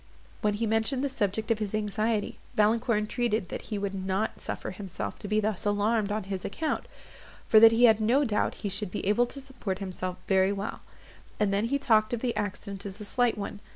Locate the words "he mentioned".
0.55-1.03